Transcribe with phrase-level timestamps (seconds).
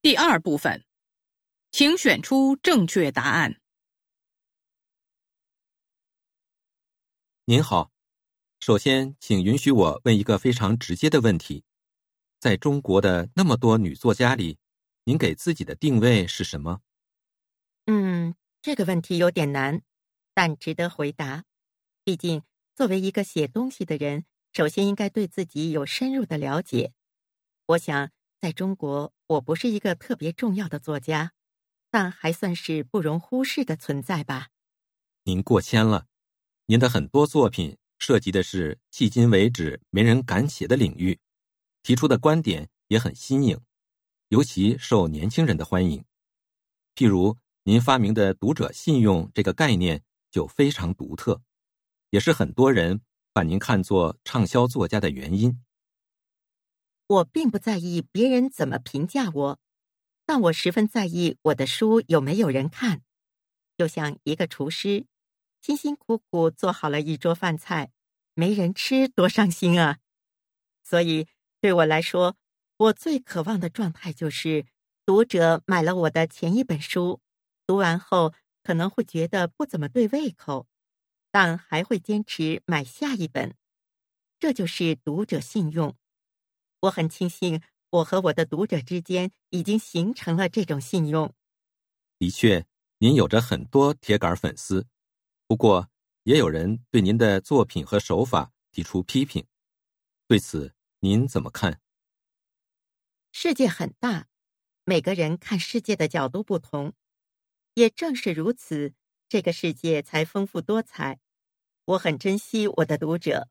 [0.00, 0.84] 第二部分，
[1.72, 3.60] 请选出正确答案。
[7.46, 7.90] 您好，
[8.60, 11.64] 首先，请允许我问一个非常直接的问题：
[12.38, 14.58] 在中国的那么多女作家里，
[15.02, 16.80] 您给自己的定位是什么？
[17.86, 19.82] 嗯，这个问题有点难，
[20.32, 21.44] 但值得回答。
[22.04, 22.44] 毕竟，
[22.76, 26.92] 作为一个写东西的人，首先应该对自己有深入的了解。
[27.66, 28.10] 我想，
[28.40, 31.32] 在中国，我不是一个特别重要的作家，
[31.90, 34.48] 但还算是不容忽视的存在吧。
[35.24, 36.06] 您过谦了，
[36.66, 41.18] 您的很多作品涉及的是迄今为止没人敢写的领域，
[41.82, 43.60] 提出的观点也很新颖，
[44.28, 46.04] 尤其受年轻人的欢迎。
[46.94, 47.36] 譬如。
[47.64, 51.42] 您发明的读者信用这个概念就非常独特，
[52.08, 53.02] 也是很多人
[53.34, 55.62] 把您看作畅销作家的原因。
[57.08, 59.58] 我并不在意别人怎么评价我，
[60.26, 63.02] 但我十分在意我的书有没有人看。
[63.78, 65.06] 就像一个厨师，
[65.62, 67.90] 辛辛苦苦做好了一桌饭菜，
[68.34, 69.98] 没人吃多伤心啊！
[70.84, 71.26] 所以
[71.60, 72.36] 对我来说，
[72.76, 74.66] 我最渴望的状态就是
[75.06, 77.20] 读者买了我的前一本书。
[77.66, 80.66] 读完后可能会觉得不怎么对胃口，
[81.30, 83.54] 但还会坚持买下一本。
[84.38, 85.96] 这就是读者信用。
[86.80, 91.34] 我很庆幸我和我的读者之间已经形成了这种信用。
[92.18, 92.66] 的确，
[92.98, 94.86] 您有着很多铁杆粉丝，
[95.46, 95.88] 不过
[96.24, 99.46] 也有人对您的作品和手法提出批评。
[100.26, 101.80] 对此您怎么看？
[103.32, 104.28] 世界很大，
[104.84, 106.92] 每个人看世界的角度不同。
[107.74, 108.94] 也正是如此，
[109.28, 111.20] 这个世界才丰富多彩。
[111.84, 113.48] 我很珍惜我的读者。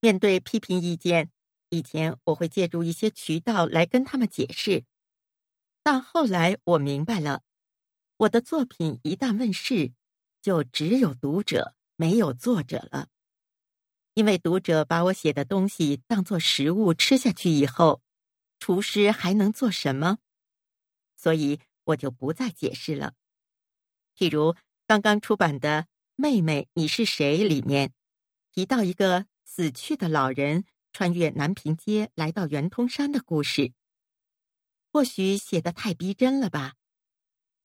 [0.00, 1.30] 面对批评意见，
[1.68, 4.84] 以前我会借助一些渠道来跟他们解释，
[5.82, 7.42] 但后来我明白了，
[8.18, 9.92] 我的作品一旦问世，
[10.40, 13.08] 就只有读者，没有作者了。
[14.14, 18.00] 因为读者把我写的东西当做食物吃下去以后，
[18.58, 20.18] 厨师还能做什么？
[21.16, 23.14] 所以我就不再解释了。
[24.16, 24.54] 譬如
[24.86, 25.82] 刚刚出版的
[26.14, 27.92] 《妹妹，你是谁》里面，
[28.52, 30.64] 提到一个死去的老人
[30.96, 33.74] 穿越南平街来到圆通山的故事。
[34.90, 36.72] 或许写的太逼真了吧？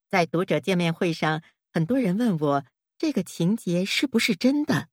[0.10, 2.66] 在读者见面会上，很多人问我
[2.98, 4.90] 这个情节是不是真的。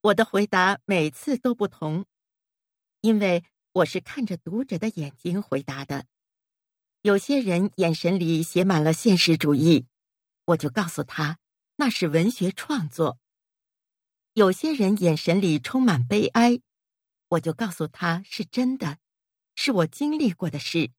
[0.00, 2.06] 我的回答每次都不同，
[3.02, 6.06] 因为我是看着读者的眼睛回答的。
[7.02, 9.84] 有些人眼神里写满了现实主义。
[10.46, 11.38] 我就告诉他，
[11.76, 13.18] 那是文学创作。
[14.32, 16.60] 有些人眼神里充满悲哀，
[17.34, 18.98] 我就告诉他是真的，
[19.54, 20.90] 是我经历过的事，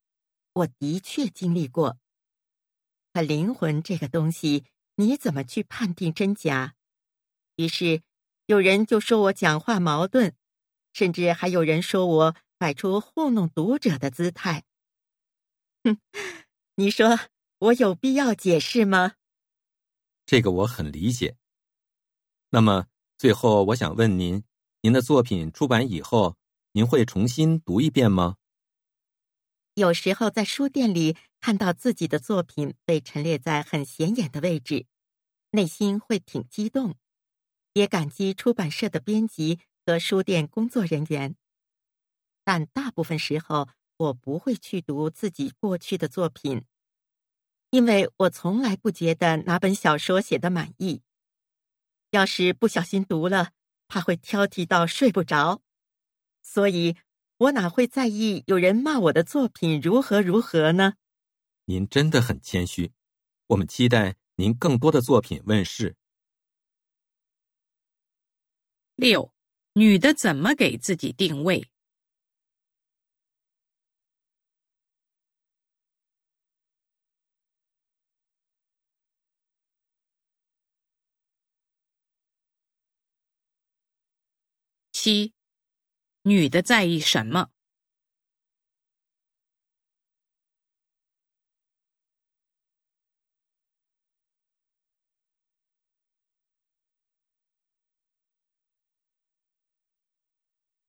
[0.54, 1.98] 我的确经历过。
[3.14, 6.76] 可灵魂这个东西，你怎么去判定真假？
[7.56, 8.02] 于是
[8.48, 10.34] 有人就说我讲话矛盾，
[10.92, 14.66] 甚至还有人说我摆出糊弄读者的姿态。
[15.84, 16.00] 哼，
[16.76, 17.18] 你说
[17.60, 19.14] 我有必要解释吗？
[20.26, 21.38] 这个我很理解。
[22.50, 22.88] 那么
[23.18, 24.44] 最后，我想问您：
[24.86, 26.38] 您的作品出版以后，
[26.74, 28.36] 您会重新读一遍吗？
[29.74, 34.86] 有时候在书店里看到自己的作品被陈列在很显眼的位置，
[35.50, 36.94] 内心会挺激动，
[37.74, 41.36] 也感激出版社的编辑和书店工作人员。
[42.44, 46.64] 但大部分时候，我不会去读自己过去的作品。
[47.72, 51.02] 因为我从来不觉得哪本小说写的满意，
[52.12, 53.50] 要是不小心读了，
[53.96, 55.62] 怕会挑剔到睡不着，
[56.42, 56.98] 所以
[57.38, 60.96] 我哪会在意有人骂我的作品如何如何呢？
[61.64, 62.92] 您真的很谦虚，
[63.48, 65.96] 我们期待您更多的作品问世。
[68.96, 69.32] 六，
[69.76, 71.70] 女的怎么给自己定位？
[85.06, 85.36] 七，
[86.24, 87.52] 女的在意什么？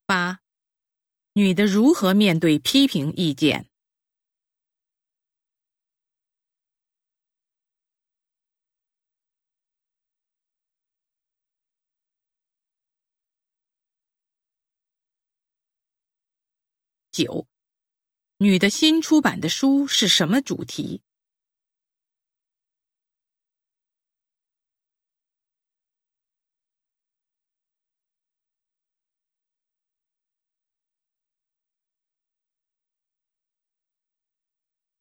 [0.07, 0.41] 八，
[1.35, 3.69] 女的如何面对批评意见？
[17.17, 17.47] 九，
[18.37, 21.01] 女的新出版的书是什么主题？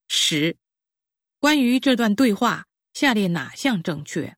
[0.07, 0.55] 十，
[1.39, 4.37] 关于这段对话，下列哪项正确？